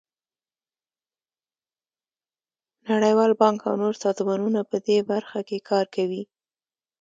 [2.89, 6.23] نړیوال بانک او نور سازمانونه په دې برخه کې کار کوي.